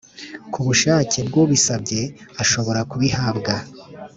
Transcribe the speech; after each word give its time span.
Ku 0.51 0.59
bushake 0.67 1.17
bwubisabye 1.27 2.01
ashobora 2.43 2.79
kubihabwa 2.91 3.53